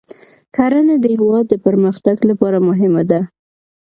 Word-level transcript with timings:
کرنه 0.55 0.95
د 0.99 1.05
هیواد 1.15 1.45
د 1.49 1.53
پرمختګ 1.65 2.17
لپاره 2.29 2.57
مهمه 2.67 3.03
ده. 3.09 3.19